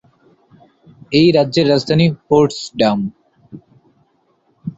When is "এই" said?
1.11-1.27